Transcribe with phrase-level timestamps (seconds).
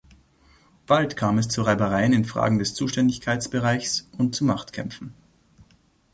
[0.87, 5.13] Bald kam es zu Reibereien in Fragen des Zuständigkeitsbereiches und zu Machtkämpfen.